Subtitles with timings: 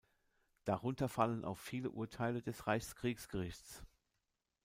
[0.65, 3.83] Darunter fallen auch viele Urteile des Reichskriegsgerichts.